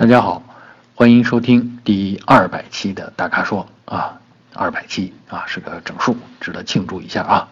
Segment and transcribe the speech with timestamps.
[0.00, 0.42] 大家好，
[0.94, 4.18] 欢迎收听第二百期的大咖说啊，
[4.54, 7.48] 二百期啊是个整数，值得庆祝一下啊。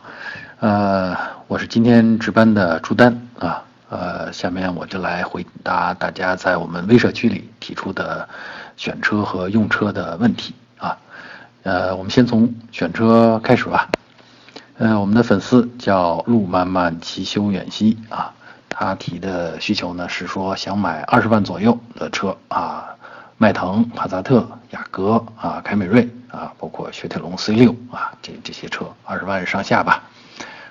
[0.61, 1.15] 呃，
[1.47, 3.63] 我是今天值班的朱丹啊。
[3.91, 8.27] 呃，下面我就来回答大家在我们微社区里提出的
[8.79, 10.97] 选车和用车的问题啊。
[11.65, 13.91] 呃，我们先从选车开始吧。
[14.79, 18.33] 呃，我们的粉丝叫路漫漫其修远兮啊。
[18.81, 22.95] 他提的需求呢是说想买二十万左右的车啊，
[23.37, 30.05] 迈腾、帕萨特、雅阁啊、凯美瑞啊，包括雪铁龙 C 六啊，这这些车二十万上下吧。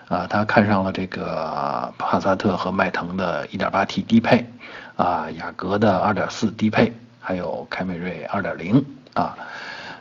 [0.07, 4.49] 啊，他看上了这个帕萨特和迈腾的 1.8T 低配
[4.95, 8.85] 啊，雅阁的2.4低配，还有凯美瑞2.0
[9.15, 9.35] 啊。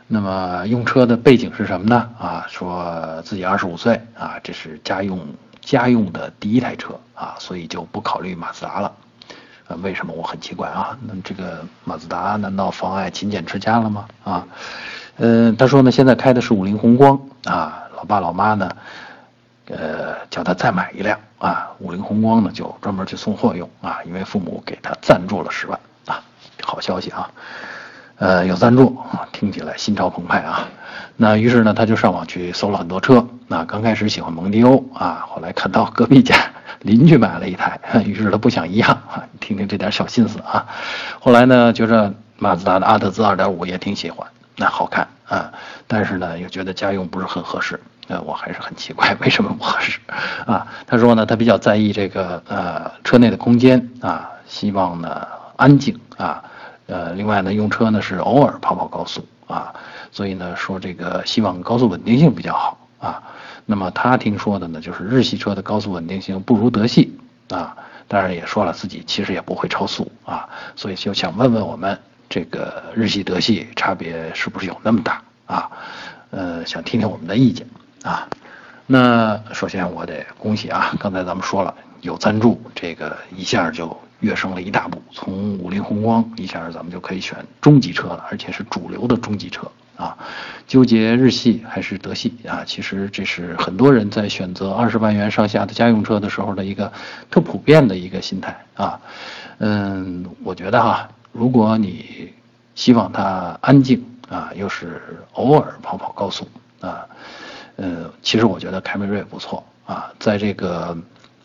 [0.07, 2.09] 那么用车的背景是什么呢？
[2.17, 5.19] 啊，说自己二十五岁啊，这是家用。
[5.75, 8.93] 家用的第一台车啊，所以就不考虑马自达了。
[9.67, 10.97] 呃，为什么我很奇怪啊？
[11.05, 14.07] 那这个马自达难道妨碍勤俭持家了吗？
[14.23, 14.47] 啊，
[15.17, 18.71] 呃，他说呢，现在开的是五菱宏光啊，老爸老妈呢，
[19.65, 26.23] 呃，叫他再买一辆啊，五菱宏光呢就专门去送货用啊，因为父母给他赞助了十万啊，
[26.63, 27.29] 好消息啊。
[28.19, 30.65] 呃，有赞助啊，听起来心潮澎湃啊。
[31.19, 33.27] 那于是呢，他就上网去搜了很多车。
[33.47, 36.35] 那刚开始喜欢蒙迪欧啊，后来看到隔壁家
[36.81, 39.23] 邻居买了一台， 于是他不想一样啊。
[39.39, 40.65] 听听这点小心思啊。
[41.19, 45.51] 后来呢，觉着马自达的阿特兹2.5也挺喜欢，那好看啊。
[45.87, 47.79] 但是呢，又觉得家用不是很合适。
[48.09, 49.99] 呃，我还是很奇怪， 为什么不合适
[50.45, 50.67] 啊？
[50.85, 56.43] 他说呢，他比较在意这个呃车内的空间啊，希望呢安静啊。
[56.85, 59.73] 呃，另外呢，用车呢是偶尔跑跑高速啊，
[60.11, 63.23] 所以呢说这个希望高速稳定性比较好啊。
[63.65, 67.17] 那么他听说的呢，就是日系车的高速稳定性不如德系
[67.49, 67.75] 啊。
[68.07, 71.99] 当然也说了自己其实也不会超速啊，所以就想问问我们
[72.29, 75.69] 这个日系德系差别是不是有那么大啊？
[76.31, 77.67] 呃，想听听我们的意见
[78.03, 78.27] 啊。
[78.85, 83.97] 那首先我得恭喜啊，刚才咱们说了有赞助，这个一下就。
[84.19, 90.17] 跃升了一大步，从五菱宏光一下咱们就可以选中级车了，而且是主流的中级车啊。
[90.67, 92.63] 纠结日系还是德系啊？
[92.65, 96.91] 其实这是很多人在选择二十万元上下的家用车的时候的一个
[97.29, 98.99] 特普遍的一个心态啊。
[99.57, 102.31] 嗯，我觉得哈，如果你
[102.75, 105.01] 希望它安静啊，又是
[105.33, 106.47] 偶尔跑跑高速
[106.79, 107.05] 啊，
[107.75, 110.97] 呃，其实我觉得凯美瑞不错啊，在这个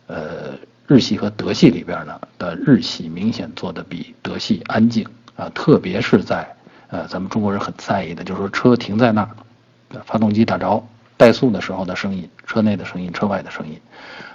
[0.06, 0.58] 呃。
[0.88, 6.46] 日系和德系里边呢的日系明显做的比德系安静啊，特别是在
[6.92, 9.30] 呃咱们中国人很在意的，就是说车停在那儿，
[10.04, 10.84] 发动机打着
[11.19, 13.80] 怠速的时候的声音，车内的声音，车外的声音。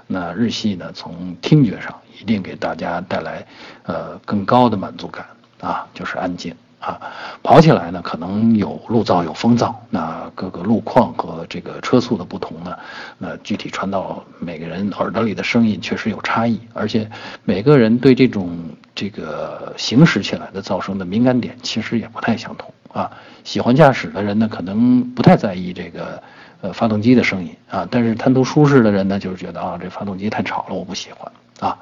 [0.08, 3.46] 那日系呢，从听觉上一定给大家带来
[3.84, 5.26] 呃更高的满足感
[5.62, 6.56] 啊，就是安静。
[6.80, 7.02] 啊，
[7.42, 12.78] 跑起来呢，可能有路噪有风噪，那各个路况和这个车速的不同呢，
[13.18, 17.10] 那具体传到每个人耳朵里的声音确实有差异，而且
[17.44, 18.58] 每个人对这种
[18.94, 23.12] 这个行驶起来的噪声的敏感点其实也不太相同啊。
[23.44, 26.22] 喜欢驾驶的人呢，可能不太在意这个
[26.62, 31.78] 呃发动机的声音啊，但是贪图舒适的人呢，就是觉得啊这发动机太吵了，我不喜欢啊。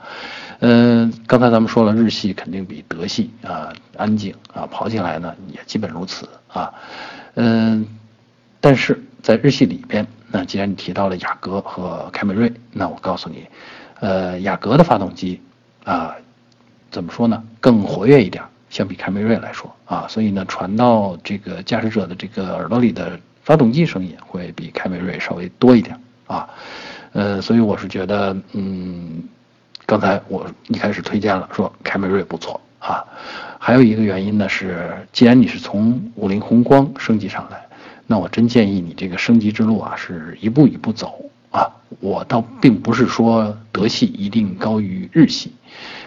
[0.62, 6.74] 嗯，刚才咱们说了，日系肯定比德系啊安静啊，跑起来呢也基本如此啊。
[7.34, 7.86] 嗯，
[8.62, 13.46] 但是在日系里边，那既然你提到了雅阁和凯美瑞，那我告诉你，
[14.00, 15.42] 呃，雅阁的发动机
[15.84, 16.16] 啊，
[16.90, 26.48] 怎么说呢，更活跃一点，相比凯美瑞来说啊，所以呢，传到这个驾驶者的这个耳朵里的发动机声音会比凯美瑞稍微多一点啊。
[27.12, 29.22] 呃，所以我是觉得，嗯。
[29.86, 33.06] 刚才我一开始推荐了，说凯美瑞不错啊，
[33.60, 37.64] 还有一个原因呢是，既然你是从五菱宏光升级上来，
[38.08, 41.70] 那我真建议你这个升级之路啊是一步一步走啊。
[42.00, 45.54] 我倒并不是说德系一定高于日系，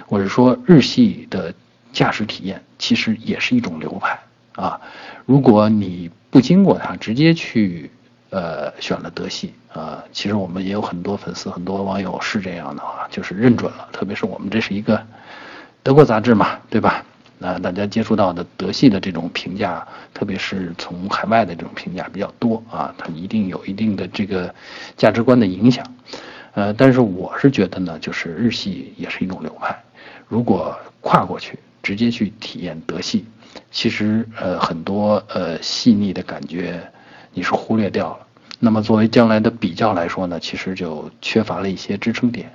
[0.09, 1.55] 我是说日系的
[1.93, 4.19] 驾驶体验其实也是一种流派
[4.55, 4.81] 啊。
[5.25, 7.91] 如果你不经过它，直接去。
[8.31, 13.89] 呃，选了德系啊，其实我们也有很多粉丝、很多网友是这样的啊，就是认准了。
[13.91, 15.03] 特别是我们这是一个
[15.83, 17.03] 德国杂志嘛，对吧？
[17.39, 24.55] 那大家接触到的德系的这种评价，特别是从海外的这种评价比较多啊，它一定有一定的这个
[24.97, 25.87] 价值观的影响。
[26.53, 29.75] 呃，但是我是觉得呢，就是日系也是一种流派。
[30.27, 33.25] 如果跨过去，直接去体验德系，
[33.71, 36.79] 其实呃很多呃细腻的感觉。
[37.33, 38.27] 你是忽略掉了，
[38.59, 42.53] 那么作为将来的比较来说呢，其实就缺乏了一些支撑点，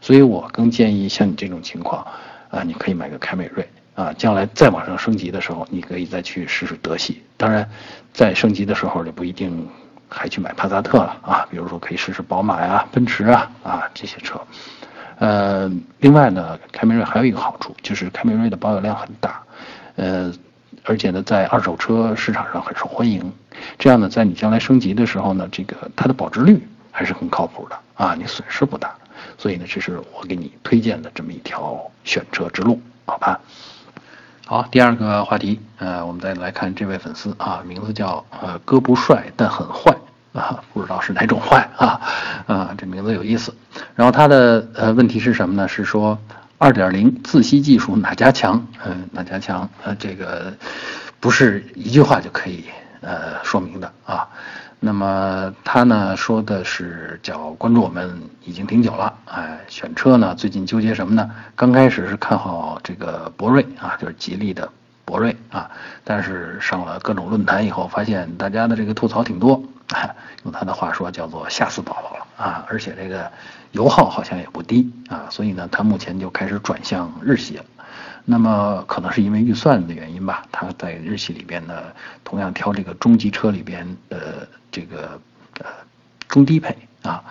[0.00, 2.06] 所以我更建议像你这种情况，
[2.50, 7.22] 啊，你可以买个凯美瑞啊，将来再往上升级的时候，你可以再去试试德系。
[7.36, 7.68] 当然，
[8.12, 9.68] 在升级的时候就不一定
[10.08, 14.40] 还去买帕萨特了啊，比如说可以试试宝马呀、奔驰啊啊这些车。
[15.18, 19.40] 呃，另外呢，凯美瑞还有一个好处，就是凯美瑞的保有量很大，
[19.94, 20.32] 呃，
[20.84, 23.32] 而且呢，在二手车市场上很受欢迎。
[23.78, 28.94] 这样呢，在你将来升级的时候呢，这个它的保值率还是很靠谱的啊，你损失不大。
[29.38, 33.40] 所以呢，这是我给你推荐的这么一条选车之路，好吧？
[34.46, 39.96] 好，第二个话题，呃，我们再来看这位粉丝啊，名字叫呃哥不帅但很坏
[40.34, 42.00] 啊，不知道是哪种坏啊
[42.46, 43.54] 啊，这名字有意思。
[43.94, 45.66] 然后他的呃问题是什么呢？
[45.66, 46.18] 是说
[46.64, 48.66] 二点零自吸技术哪家强？
[48.86, 49.68] 嗯，哪家强？
[49.82, 50.50] 呃，这个
[51.20, 52.64] 不是一句话就可以
[53.02, 54.26] 呃说明的啊。
[54.80, 61.30] 那么他呢说的是叫关注我们已经挺久了，哎，选车呢最近纠结什么呢？
[61.54, 64.66] 刚开始是看好这个博瑞啊，就是吉利的
[65.04, 65.70] 博瑞啊，
[66.02, 69.62] 但是上了各种论坛以后，发现大家的这个吐槽挺多，
[70.44, 73.30] 用他的话说叫做吓死宝宝啊，而且这个
[73.72, 77.64] 油耗好像也不低啊，所以呢，他目前就开始转向日系了。
[78.24, 81.74] 那么可能是因为预算的原因吧，他在日系里边呢，
[82.24, 85.20] 同样挑这个中级车里边的这个
[85.60, 85.66] 呃
[86.26, 87.22] 中低配啊，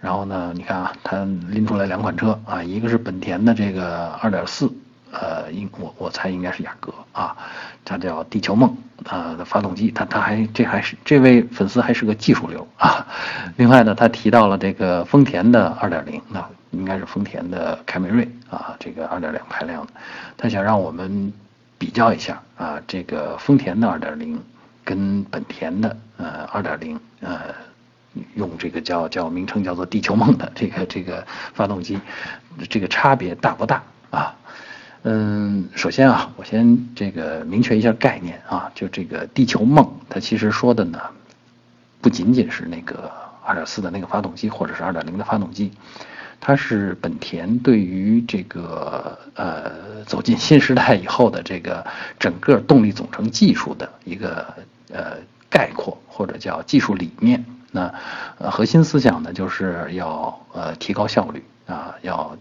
[0.00, 4.72] 然后呢，你看啊，他拎出来两款车啊，一个是本田的这个二点四，
[5.12, 7.36] 呃，应我我猜应该是雅阁啊，
[7.84, 13.06] 它叫地球梦啊的发动机，他他还这还是这位粉丝还是个技术流啊，
[13.56, 16.48] 另外呢，他提到了这个丰田的二点零那。
[16.72, 19.92] 应该是丰田的凯美瑞啊，这个2.2排量的，
[20.36, 21.32] 他想让我们
[21.78, 24.38] 比较一下啊，这个丰田的2.0
[24.84, 27.40] 跟本田的呃2.0呃，
[28.36, 31.98] 用这个叫叫名称叫做地球梦的这个这个发动机，
[32.68, 33.82] 这个差别大不大
[34.12, 34.36] 啊？
[35.02, 41.00] 嗯，首先啊，我先这个明确一下概念啊，就这个地球梦，它其实说的呢，
[42.02, 43.10] 不仅仅是那个
[43.46, 45.72] 2.4的那个发动机，或者是2.0的发动机。
[46.42, 51.86] 它是本田对于这个呃走进新时代以后的这个
[52.18, 54.46] 整个动力总成技术的一个
[54.90, 55.16] 呃
[55.50, 57.44] 概括或者叫技术理念。
[57.72, 57.92] 那
[58.38, 62.36] 核心思想呢就是要呃提高效率啊，要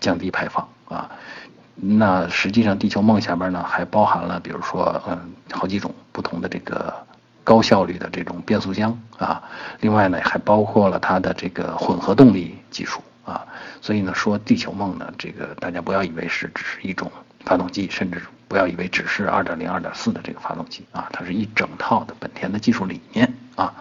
[0.00, 1.10] 降低排放啊。
[1.80, 6.94] 那实际上地球梦下边呢还包含了比如说嗯好几种不同的这个
[7.42, 9.42] 高效率的这种变速箱啊。
[9.80, 13.00] 另外呢还包括了它的这个混合动力技术。
[13.22, 13.46] 啊，
[13.80, 17.12] 所以呢，说地球梦呢，这个大家不要以为是只是一种
[17.44, 23.72] 发动机，甚至不要以为只是二点零、二点四的这个发动机啊，它是一整套的本田的技术理念啊。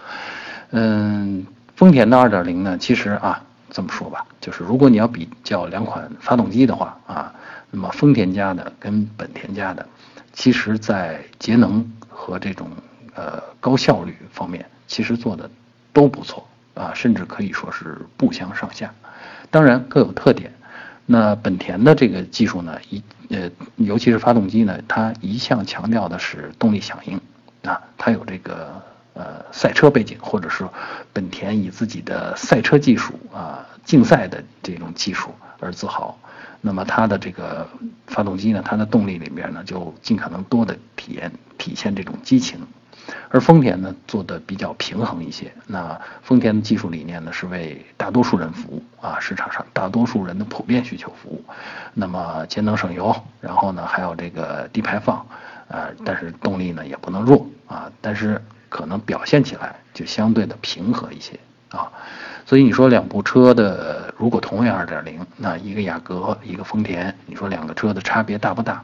[0.70, 3.42] 嗯，丰田的二点零呢，其实啊，
[3.72, 7.34] 这么说吧，就是如果你要比较两款发动机的话啊，
[7.72, 9.86] 那么丰田家的跟本田家的，
[10.34, 12.68] 其实在节能和这种
[13.14, 15.50] 呃高效率方面，其实做的
[15.94, 18.94] 都不错啊，甚至可以说是不相上下。
[19.52, 20.52] 当然各有特点，
[21.06, 27.22] 那本田的这个技术呢，一呃，尤其是发动机呢，它一向强调的是动力响应，
[27.64, 28.82] 啊，它有这个
[29.14, 30.68] 呃赛车背景，或者是
[31.14, 35.30] 本田以自己的赛车技术啊，竞赛的这种技术
[35.60, 36.18] 而自豪。
[36.62, 37.68] 那么它的这个
[38.08, 42.60] 发动机呢，它的动力里面呢，就尽可能多的体验体现这种激情。
[43.30, 51.44] 而丰田呢做的比较平衡一些，那丰田的技术理念呢是为大多数人服务啊，市场上大多数人的普遍需求服务，
[51.96, 55.26] 那么节能省油，然后呢还有这个低排放，
[55.70, 61.40] 呃，但是动力呢也不能弱啊，但是可能表现起来就相对的平和一些
[61.70, 61.92] 啊，
[62.46, 68.84] 所以你说两部车的如果同为2.0，那一个雅阁一个丰田，你说两个车的差别大不大？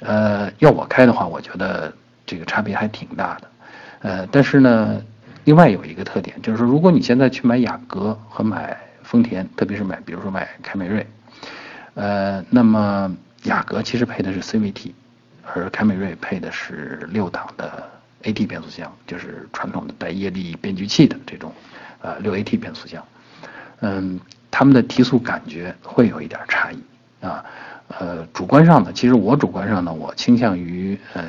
[0.00, 1.92] 呃，要我开的话，我觉得。
[2.24, 3.50] 这个差别还挺大的，
[4.02, 5.02] 呃，但是呢，
[5.44, 11.04] 另外有一个特点，就是说，如果你现在去买雅阁和买丰田，特别是买，比如说买凯美瑞，
[11.94, 14.92] 呃，那么雅阁其实配的是 CVT，
[15.52, 17.90] 而凯美瑞配的是六档的
[18.22, 21.52] AT 变速箱，就是传统的带液力变矩器的这种，
[22.02, 23.04] 呃，六 AT 变速箱，
[23.80, 24.18] 嗯，
[24.52, 26.80] 他们的提速感觉会有一点差异
[27.26, 27.44] 啊，
[27.98, 31.24] 呃，主观上呢，其实我主观上呢，我倾向于呃。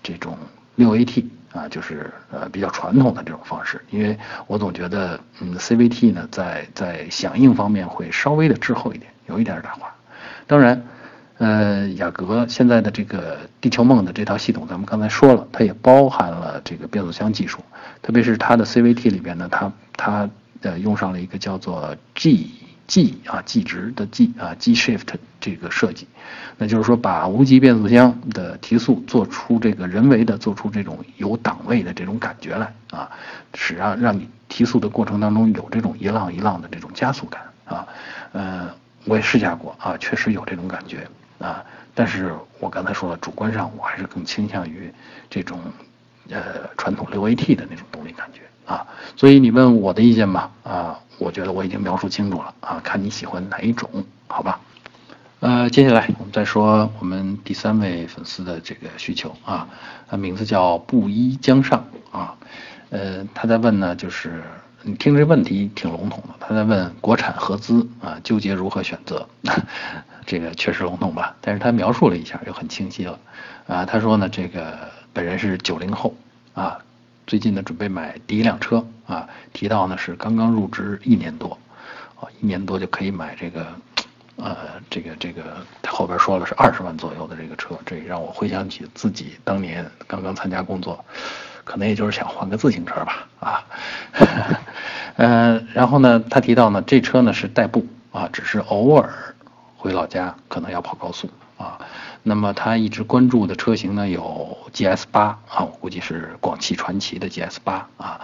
[0.00, 0.38] 这种
[0.76, 4.16] 六 AT 啊，就是呃比较传统的这种方式，因为
[4.46, 9.94] 我总觉得，嗯，CVT 呢在在响应方面会稍微的滞后一点，有一点点化。
[10.46, 10.82] 当然，
[11.36, 17.58] 呃，雅阁现在的这个地球梦的这套系统，咱们刚才说了，它也包含了这个变速箱技术，
[18.00, 20.30] 特别是它的 CVT 里边呢，它它
[20.62, 22.50] 呃用上了一个叫做 G
[22.88, 25.06] G 啊，G 值的 G 啊，G Shift
[25.38, 26.08] 这个设计，
[26.56, 33.10] 那就是说把无级变速箱的提速做出这个人为的做出这种有档位的这种感觉来啊，
[33.52, 37.86] 使让让你提速的过程当中有这种一浪一浪的这种加速感啊，
[38.32, 38.70] 呃，
[39.04, 41.06] 我也试驾过啊，确实有这种感觉
[41.38, 41.62] 啊，
[41.94, 44.90] 但是我刚才说了，主观上我还是更倾向于
[45.28, 45.60] 这种
[46.30, 50.98] 呃传统六 AT 的那种动力感觉啊，所以你问我的意见吧啊。
[51.18, 53.88] 我觉得我已经描述清楚了啊，看你喜欢哪一种，
[54.28, 54.60] 好吧？
[55.40, 59.68] 呃，接下来我们再说我们第三位粉丝的这个需求啊，
[60.08, 62.34] 他名字叫布衣江上啊，
[62.90, 64.42] 呃，他在问呢，就是
[64.82, 69.28] 你听这问题挺笼统的，他在问国产合资啊，纠结如何选择，
[70.26, 71.36] 这个确实笼统吧？
[71.40, 73.18] 但是他描述了一下就很清晰了
[73.66, 74.76] 啊，他说呢，这个
[75.12, 76.14] 本人是九零后
[76.54, 76.78] 啊。
[77.28, 81.58] 最近呢，准备买第一辆车啊，提到呢是刚刚入职一年多，
[82.20, 83.66] 啊，一年多就可以买这个，
[84.36, 84.56] 呃，
[84.90, 85.42] 这个这个
[85.88, 91.02] 后边说了是二十万左右的这个车，这也让我回想起自己当年刚刚参加工作，
[91.64, 93.64] 可能也就是想换个自行车吧，啊，
[95.16, 99.34] 呃，然后呢，他提到呢，这车呢是代步啊，只是偶尔
[99.76, 101.80] 回老家可能要跑高速啊。
[102.22, 108.20] 那么他一直关注的车型呢有 GS 八啊，我估计是广汽传祺的 GS 八啊，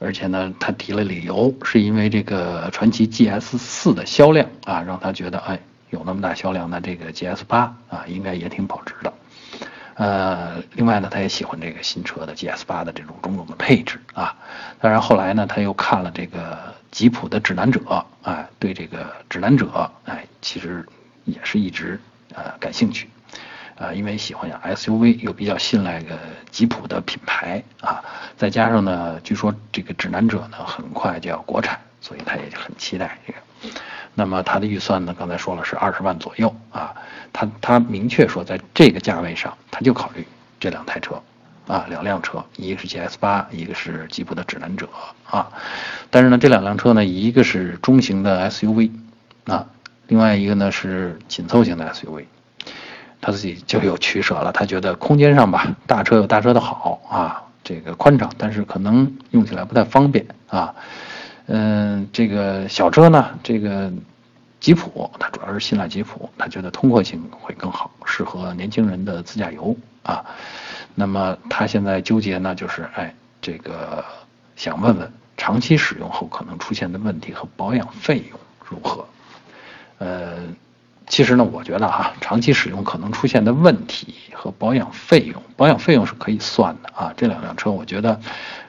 [0.00, 5.58] 而且呢他提了理由，是因为这个传祺 GS 四的销量啊，让他觉得哎
[5.90, 9.12] 有那么大销量，那这个 GS 八啊应该也挺保值的。
[9.94, 14.36] 呃，另外呢他也喜欢这个新车的 GS 八的这种种种的配置啊。
[14.80, 20.86] 当然后来呢他又看了这个吉普的指南者，哎，对这个指南者哎其实
[21.24, 22.00] 也是一直
[22.34, 23.08] 呃感兴趣。
[23.78, 26.18] 啊，因为喜欢 SUV，又比较信赖个
[26.50, 28.02] 吉普的品牌啊，
[28.36, 33.38] 再加上呢，据说这个指南者呢很快就要国产，所以他也很期待这个。
[34.14, 36.92] 那么他的预算呢，刚才说了是二十万左右啊，
[37.32, 40.26] 他他明确说在这个价位上，他就考虑
[40.58, 41.22] 这两台车
[41.68, 44.88] 啊，两辆车，一个是 GS 八，一个是吉普的指南者
[45.24, 45.48] 啊。
[46.10, 48.90] 但是呢，这两辆车呢，一个是中型的 SUV
[49.44, 49.66] 啊，
[50.08, 52.24] 另外一个呢是紧凑型的 SUV。
[53.20, 60.74] 他自己就有取舍了，他觉得空间上吧，大车有大车的好啊，这个宽敞，但是可能用起来不太方便啊。
[61.46, 63.90] 嗯，这个小车呢，这个
[64.60, 70.24] 吉普，他主要是信赖吉普，他觉得通过性会更好，适合年轻人的自驾游啊。
[70.94, 74.04] 那么他现在纠结呢，就是哎，这个
[74.54, 79.04] 想问问长期使用后可能出现的问题和保养费用如何？
[79.98, 80.36] 呃。
[81.08, 87.12] 其实呢，我觉得哈，长期使用可能出现的问题和保养费用，保养费用是可以算的啊。
[87.16, 88.20] 这两辆车，我觉得，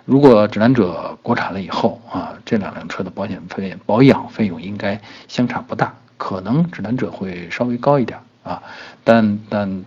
[0.06, 8.64] 如果指南者国产了以后啊，这两辆车的保险费、保养费用应该相差不大，可能指南者会稍微高一点啊，
[9.04, 9.86] 但但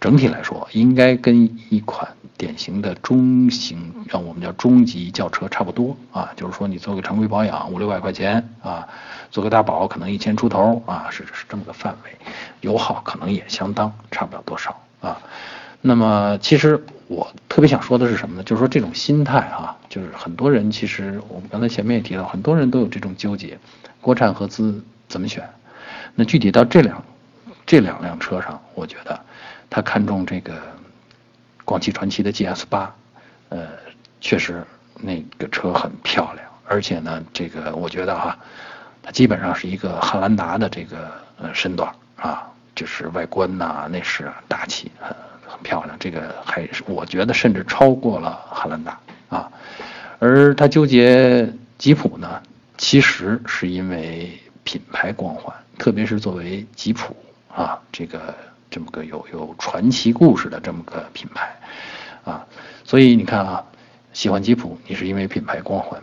[0.00, 6.32] 整体来说，应该跟一款典型的中型，让我们叫中级轿车差不多啊。
[6.36, 8.86] 就是说，你做个常规保养五六百块钱啊。
[9.28, 12.16] 做个大保可能一千出头啊，是是这么个范围，
[12.60, 15.18] 油耗可能也相当，差不了多少啊。
[15.82, 18.42] 那么其实我特别想说的是什么呢？
[18.44, 23.58] 就是说这种心态啊，就是很多人其实我们刚才前面也提到，很多人都有这种纠结，
[24.00, 25.46] 国产合资怎么选？
[26.14, 27.04] 那具体到这两
[27.66, 29.20] 这两辆车上，我觉得
[29.70, 30.54] 他看中这个
[31.64, 32.94] 广汽传祺的 GS 八，
[33.48, 33.68] 呃，
[34.20, 34.64] 确实
[35.00, 38.36] 那个车很漂亮，而且呢，这个我觉得哈。
[39.02, 45.96] 它基本上是一个汉兰达的这个呃身段啊，就是外观呐、内饰啊大气，很很漂亮。
[46.00, 49.48] 这个还是我觉得甚至超过了汉兰达啊。
[50.18, 52.42] 而他纠结吉普呢，
[52.76, 57.16] 其实是因为品牌光环，特别是作为吉普
[57.54, 58.34] 啊这个
[58.76, 61.56] 这么个有有传奇故事的这么个品牌
[62.30, 62.44] 啊，
[62.84, 63.64] 所以你看啊，
[64.12, 65.98] 喜欢吉普你是因为品牌光环，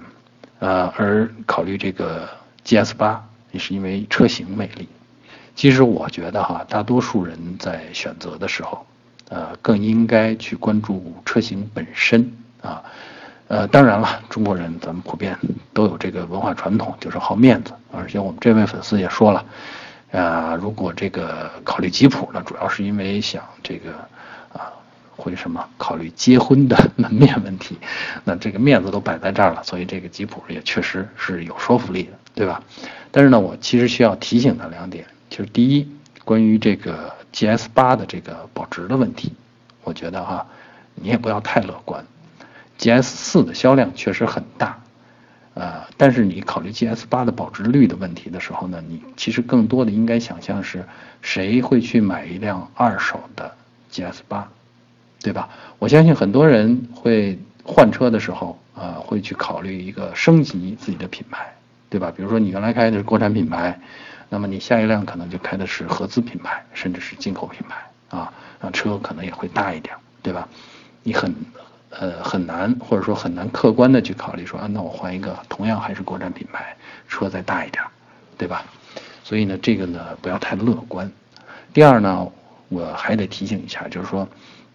[0.59, 2.27] 啊，而考虑这个。
[2.65, 4.87] GS 八你是因为车型魅力，
[5.53, 8.85] 其实我觉得哈，大多数人在选择的时候，
[9.27, 12.81] 呃，更应该去关注车型本身啊，
[13.49, 15.37] 呃，当然了，中国人咱们普遍
[15.73, 19.43] 都有这个文化传统，就是好面子，而且我们这位粉丝也说了，
[20.13, 23.91] 啊，如果这个考虑吉普呢，主要是因为想这个
[24.53, 24.71] 啊。
[25.15, 27.77] 会什么考虑结婚的门面问题？
[28.23, 32.63] 那这个面子都摆在这儿了，所以这个吉普也确实是有说服力的，对吧？
[33.11, 35.87] 但是呢，我其实需要提醒他两点，就是第一，
[36.25, 39.33] 关于这个 GS 八的这个保值的问题，
[39.83, 40.47] 我觉得哈，
[40.95, 42.03] 你也不要太乐观。
[42.79, 44.81] GS 四的销量确实很大，
[45.55, 50.83] 呃，但是你考虑 GS 八的保值率的问题的时候呢，你其实更多的应该想象是
[51.21, 53.53] 谁会去买一辆二手的
[53.91, 54.49] GS 八，
[55.21, 55.49] 对吧？
[55.77, 61.53] 我相信很多人会换车的时候，呃，会去考虑一个升级自己的品牌，
[61.89, 62.11] 对吧？
[62.15, 63.79] 比如说你原来开的是国产品牌，
[64.29, 70.47] 那么你下一辆可能就开的是合资品牌，甚至是进口品牌啊，那车可能也会大一点，对吧？
[71.03, 71.33] 你很。
[71.99, 76.75] 呃，很难，或者说很难客观的去考虑说啊，那我换一个同样还是国产品牌
[77.07, 77.83] 车再大一点，
[78.37, 78.63] 对吧？
[79.23, 81.09] 所以呢，这个呢不要太乐观。
[81.71, 82.27] 第二呢，
[82.69, 84.27] 我还得提醒一下，就是说，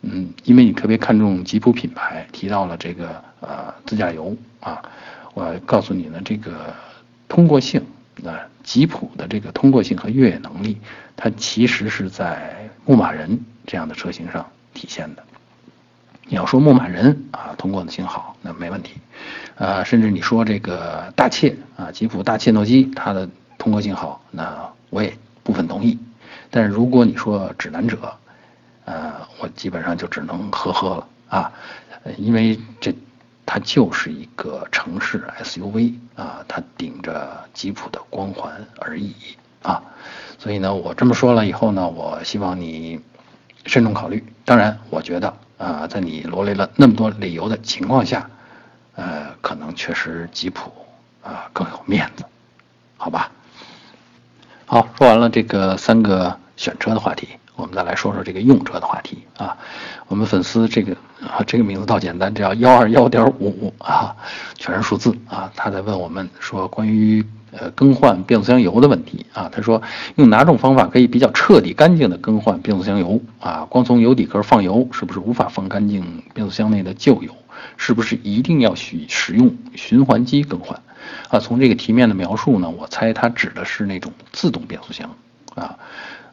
[0.02, 4.80] 嗯，因为你特别看重吉普品牌，提到了这个呃自驾游啊，
[5.34, 6.72] 我告诉你呢，这个
[7.28, 7.84] 通过性
[8.24, 10.78] 啊，吉普的这个通过性和越野能力，
[11.16, 15.22] 它其实是在牧马人这样的车型上体现的。
[16.30, 18.96] 你要说牧马人啊，通过的性好，那没问题，
[19.56, 25.98] 呃，甚至你说这个大切啊，吉普大切诺基，它的通过性好，那我也部分同意。
[26.50, 28.14] 但是如果你说指南者，
[28.84, 31.52] 呃，我基本上就只能呵呵了啊，
[32.18, 32.94] 因为这
[33.46, 39.14] 它就是一个城市 SUV 啊，它顶着吉普的光环而已
[39.62, 39.82] 啊，
[40.38, 43.00] 所以呢，我这么说了以后呢，我希望你
[43.64, 44.22] 慎重考虑。
[44.44, 45.34] 当然，我觉得。
[45.58, 48.30] 啊，在你罗列了那么多理由的情况下，
[48.94, 50.72] 呃，可能确实吉普
[51.22, 52.24] 啊更有面子，
[52.96, 53.30] 好吧？
[54.66, 59.56] 好，说完了这个三个选车的话题，我们再来说说这个用车的话题啊。
[60.06, 64.14] 我们粉丝这个啊，这个名字倒简单，叫幺二幺点五啊，
[64.56, 65.50] 全是数字啊。
[65.54, 67.24] 他在问我们说关于。
[67.50, 69.80] 呃，更换变速箱油的问题啊，他说
[70.16, 73.66] 用哪种方法可以比较彻底干净的更换变速箱油啊？
[73.70, 77.34] 光从油底壳放油是不是无法放干净变速箱内的旧油？
[77.78, 80.78] 是不是一定要需使用循环机更换？
[81.30, 85.10] 啊，从这个题面的描述呢，我猜它指的是那种自动变速箱
[85.54, 85.74] 啊。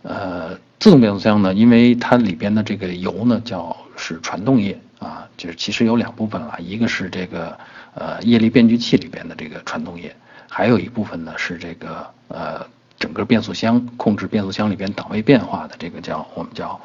[0.03, 7.57] 呃，自动变速箱呢，因为它里边的这个油呢叫是传动液啊，就是其实有两部分了，一个是这个
[7.93, 10.15] 呃液力变矩器里边的这个传动液。
[10.48, 12.65] 还有一部分呢是这个呃
[12.98, 16.79] 整个变速箱控制变速箱里边档位变化的这个叫我们叫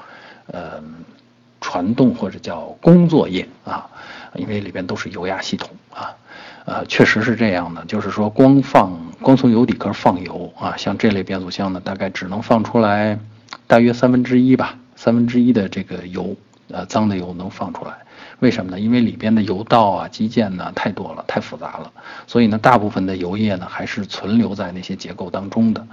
[0.46, 0.82] 呃
[1.61, 3.88] 传动或者叫工作液啊，
[4.35, 6.11] 因为里边都是油压系统啊，
[6.64, 13.18] 呃确实是这样的，就是说光放光从油底壳放油啊，像这类变速箱呢，大概只能放出来
[13.68, 16.35] 大约三分之一吧，三分之一的这个油
[16.72, 17.92] 呃脏的油能放出来。
[18.40, 18.80] 为什么呢？
[18.80, 21.92] 因为里边的油道啊、机件呢太多了，太复杂了，
[22.26, 25.87] 所以呢，大部分的油液呢还是存留在那些结构当中的。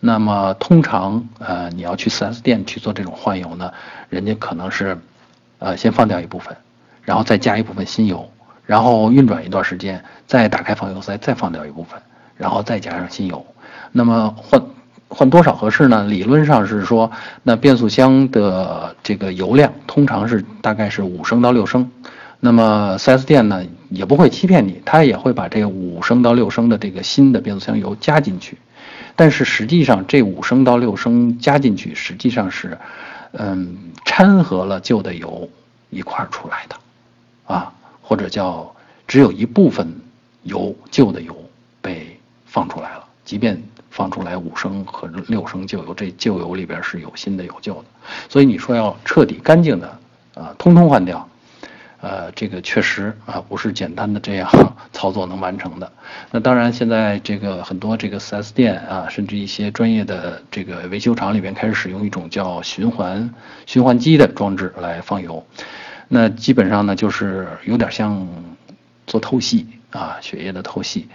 [0.00, 3.72] 那么通常，呃，你要去 4S 店去做这种换油呢，
[4.10, 4.98] 人家可能是，
[5.58, 6.54] 呃，先放掉一部分，
[7.02, 8.30] 然后再加一部分新油，
[8.66, 12.00] 然后运转一段时间，再打开放油塞，再放掉一部分，
[12.36, 13.46] 然后再加上新油。
[13.92, 14.62] 那么换。
[15.14, 16.04] 换多少合适呢？
[16.04, 17.10] 理论上是说，
[17.42, 21.90] 那变速箱的这个油量通常是大概是五升到六升。
[22.40, 28.58] 那么 4S 店呢也不会欺骗你，他也会把这五升到六升的这个新的变速箱油加进去。
[29.16, 32.76] 但是实际上这五升到六升加进去，实际上是，
[33.32, 35.48] 嗯，掺和了旧的油
[35.88, 36.76] 一块儿出来的，
[37.46, 37.72] 啊，
[38.02, 38.74] 或者叫
[39.06, 39.90] 只有一部分
[40.42, 41.34] 油旧的油
[41.80, 43.62] 被放出来了，即便。
[43.94, 47.84] 放出来五升和六升旧油，这旧油里边是有新的有旧的，
[48.28, 49.86] 所以你说要彻底干净的
[50.34, 51.28] 啊，通通换掉，
[52.00, 54.50] 呃，这个确实啊不是简单的这样
[54.92, 55.92] 操作能完成的。
[56.32, 63.32] 那当然，现在这个很多这个 4S 店啊，甚至一些专业的这个维修厂里边开始使用一种叫循环
[63.64, 65.46] 循环机的装置来放油，
[66.08, 68.26] 那基本上呢就是有点像
[69.06, 71.06] 做透析啊，血液的透析。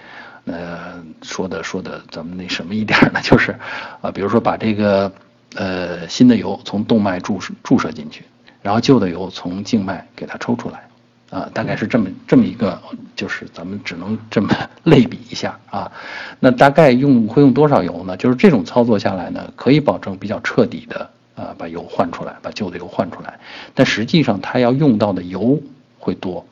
[0.45, 3.19] 呃，说的说的，咱们那什么一点呢？
[3.21, 3.55] 就是，
[4.01, 5.11] 啊，比如说把这个
[5.55, 8.23] 呃新的油从动脉注射注射进去，
[8.61, 10.87] 然后旧的油从静脉给它抽出来，
[11.29, 12.81] 啊，大概是这么这么一个，
[13.15, 14.49] 就是咱们只能这么
[14.83, 15.91] 类比一下啊。
[16.39, 18.17] 那大概用会用多少油呢？
[18.17, 23.39] 就是这种操作下来呢，可以保证比较彻底的啊把油换出来，把旧的油换出来，
[23.75, 25.61] 但实际上它要用到的油
[25.99, 26.45] 会多。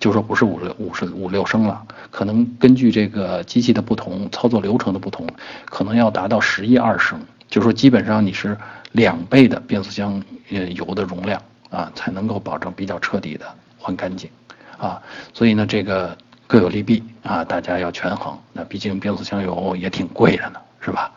[0.00, 5.26] 就说不是五六五十五六升了，可能根据这个机器的不同，操作流程的不同，
[5.64, 7.18] 可能要达到十一二升。
[7.48, 8.56] 就说基本上你是
[8.92, 13.46] 两倍的变速箱呃油的容量啊，才能够保证比较彻底的
[13.78, 14.28] 换干净
[14.76, 15.00] 啊。
[15.32, 18.36] 所以呢，这个各有利弊啊，大家要权衡。
[18.52, 21.12] 那毕竟变速箱油也挺贵的呢，是吧？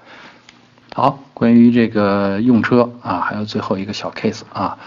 [0.93, 4.77] 好，关于这个用车啊，还有最后一个小 case 啊。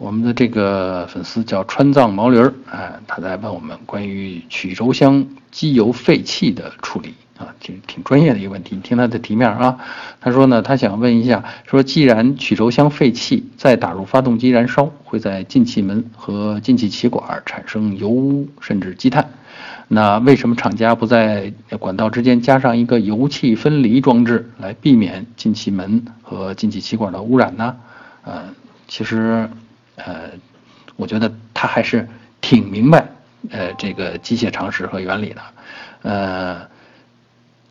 [0.00, 8.74] 我们的这个粉丝叫川藏毛驴儿，哎，他在问我们关于曲轴箱机油废气的处理啊，挺挺专业的一个问题。
[8.74, 9.76] 你听他的题面啊，
[10.18, 19.28] 他说呢，他想问一下，说既然曲轴箱废气再打入发动机燃烧，会在进气门和进气歧管产生油污甚至积碳，
[19.86, 27.76] 那为什么厂家不在管道之间加上一个油气分离装置，来避免进气门和进气歧管的污染呢？
[28.24, 28.44] 呃，
[28.88, 29.46] 其实。
[29.96, 30.30] 呃，
[30.96, 32.08] 我觉得他还是
[32.40, 33.08] 挺明白
[33.50, 35.42] 呃这个机械常识和原理的，
[36.02, 36.68] 呃，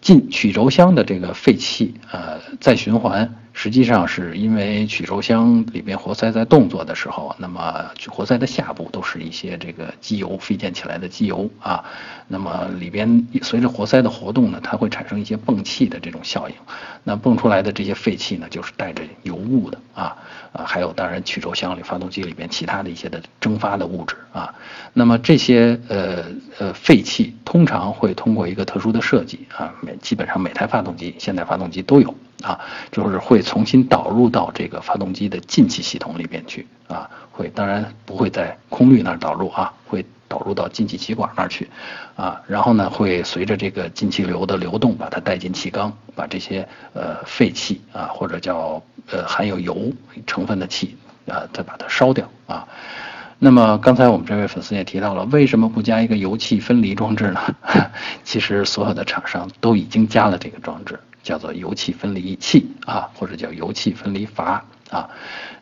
[0.02, 3.36] 进曲轴箱的这个废气呃再循环。
[3.52, 11.84] 实际上是因为曲轴箱里边活塞在动作的时候，那么活塞的下部都是一些这个机油飞溅起来的机油啊，
[12.30, 16.56] 那么里边随着活塞的活动呢，它会产生一些泵气的这种效应，
[17.04, 20.16] 那泵出来的这些废气呢，就是带着油污的啊
[20.52, 24.54] 啊，还有当然曲轴箱里发动机里边其他的一些的蒸发的物质啊，
[24.94, 26.26] 那么这些呃
[26.58, 32.14] 呃废气通常会通过一个特殊的设计啊，每基本上每台发动机现代发动机都有。
[32.42, 32.58] 啊，
[32.90, 41.70] 就是会重新导入到这个发动机的进气系统里边去啊，会当然不会在空滤那儿导入啊，会导入到进气歧管那儿去
[42.16, 48.82] 啊，然后呢会随着这个进气流的流动把它带进气缸，把这些呃废气啊或者叫
[49.12, 49.92] 呃含有油
[50.26, 52.68] 成分的气啊再把它烧掉啊。
[53.38, 57.40] 那么刚才我们这位粉丝也提到了，为什么不加一个油气分离装置呢？
[58.24, 61.00] 其实所有的厂商都已经加了这个装置。
[61.22, 65.10] 叫做油气分离器啊，或者叫油气分离阀啊。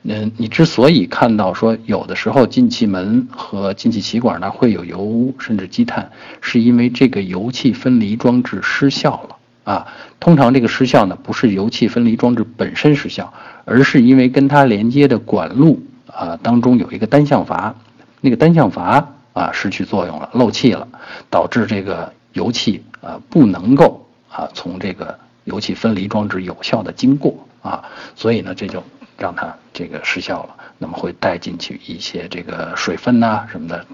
[0.03, 9.36] 嗯，你之所以看到说有的时候进气门和进气歧管呢会有油污甚至积碳，是因为这个油气分离装置失效了
[9.67, 9.85] 啊。
[10.19, 13.31] 通常这个失效呢不是油气分离装置本身失效，
[13.65, 17.75] 而是因为跟它连接的管路啊当中有一个单向阀，
[18.21, 20.87] 那个单向阀啊失去作用了，漏气了，
[21.29, 25.19] 导致这个油气啊不能够啊从这个。
[25.47, 27.81] 油气分离装置有效的经过啊，
[28.17, 28.83] 所以呢，这就
[29.17, 30.49] 让它这个失效了。
[30.77, 33.85] 那么会带进去一些这个水分呐什么的，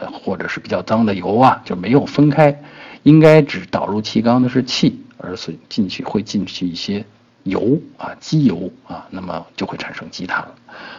[0.00, 2.60] 呃，或者是比较脏的油啊，就没有分开。
[3.04, 7.04] 应该只导入气缸的是气，而是进去会进去一些
[7.44, 10.46] 油啊，机油啊，那么就会产生积碳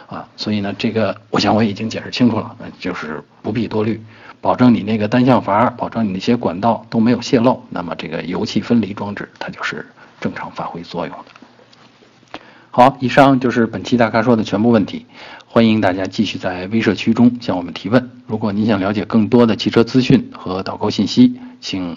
[0.06, 0.28] 啊。
[0.36, 4.02] 所以呢，这个我想我已经解释清楚了，就是不必多虑。
[4.40, 9.84] 保证你那个单向阀，保证你那些管道都没有泄漏，那么这个油气分离装置它就是
[10.20, 12.40] 正常发挥作用的。
[12.70, 15.06] 好，以上就是本期大咖说的全部问题，
[15.46, 18.10] 欢迎大家继续在微社区中向我们提问。
[18.28, 21.96] 如果您想了解更多的汽车资讯和导购信息，请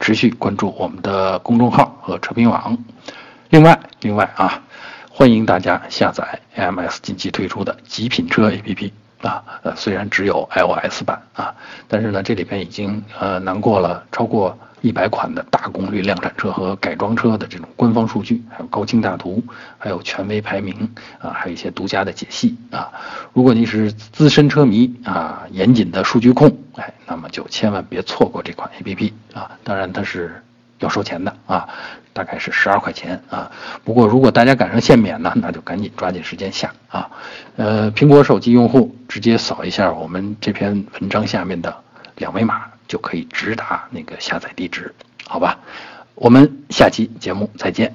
[0.00, 2.76] 持续关注我们的公众号和车评网。
[3.50, 4.60] 另外，另外啊，
[5.10, 8.90] 欢迎大家下载 AMS 近期推出的极品车 APP。
[9.20, 11.54] 啊，呃，虽然只有 iOS 版啊，
[11.86, 19.44] 但是呢，这里边已经呃囊括了超过一百款的大功率量产车和改装车的这种官方数据，还有高清大图，
[19.76, 22.90] 还有权威排名啊，还有一些独家的解析啊。
[23.34, 29.58] 如果你是资深车迷啊，严谨的数据控，哎，那么就千万别错过这款 APP 啊。
[29.64, 30.42] 当然它是。
[30.80, 31.68] 要收钱的啊，
[32.14, 33.52] 大概是十二块钱啊。
[33.84, 37.10] 不过如果大家赶上限免呢，那就赶紧抓紧时间下啊。
[37.56, 41.76] 呃，苹果手机用户直接扫一下我们这篇文章下面的
[42.16, 44.94] 两维码，就可以直达那个下载地址，
[45.26, 45.58] 好吧？
[46.14, 47.94] 我们下期节目再见。